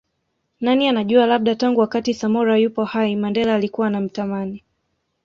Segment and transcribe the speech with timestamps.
[0.59, 4.63] Nani anajua labda tangu wakati Samora yupo hai Mandela alikuwa anamtamani